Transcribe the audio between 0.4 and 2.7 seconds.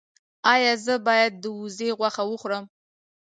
ایا زه باید د وزې غوښه وخورم؟